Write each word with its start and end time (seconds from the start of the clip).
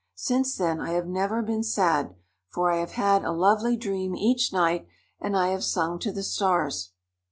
Since 0.15 0.57
then 0.57 0.79
I 0.81 0.93
have 0.93 1.05
never 1.05 1.43
been 1.43 1.61
sad, 1.61 2.15
for 2.49 2.71
I 2.71 2.77
have 2.77 2.93
had 2.93 3.23
a 3.23 3.31
lovely 3.31 3.77
dream 3.77 4.15
each 4.15 4.51
night, 4.51 4.87
and 5.19 5.37
I 5.37 5.49
have 5.49 5.63
sung 5.63 5.99
to 5.99 6.11
the 6.11 6.23
Stars." 6.23 6.93